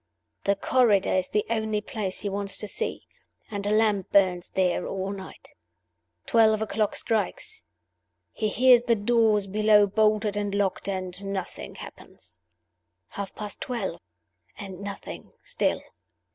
The 0.45 0.55
corridor 0.55 1.13
is 1.13 1.27
the 1.27 1.45
only 1.47 1.79
place 1.79 2.21
he 2.21 2.29
wants 2.29 2.57
to 2.57 2.67
see; 2.67 3.05
and 3.51 3.67
a 3.67 3.69
lamp 3.69 4.09
burns 4.11 4.49
there 4.49 4.87
all 4.87 5.11
night. 5.11 5.49
Twelve 6.25 6.59
o'clock 6.59 6.95
strikes; 6.95 7.61
he 8.31 8.47
hears 8.47 8.81
the 8.81 8.95
doors 8.95 9.45
below 9.45 9.85
bolted 9.85 10.35
and 10.35 10.55
locked, 10.55 10.89
and 10.89 11.23
nothing 11.23 11.75
happens. 11.75 12.39
Half 13.09 13.35
past 13.35 13.61
twelve 13.61 14.01
and 14.57 14.79
nothing 14.79 15.33
still. 15.43 15.83